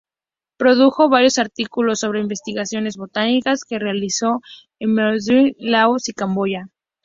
Produjo 0.57 1.09
varios 1.09 1.37
artículos 1.37 1.99
sobre 1.99 2.21
investigaciones 2.21 2.97
botánicas, 2.97 3.59
que 3.63 3.77
realizó 3.77 4.41
en 4.79 4.95
Myanmar, 4.95 5.51
Laos 5.59 6.09
y 6.09 6.13
Camboya. 6.13 6.69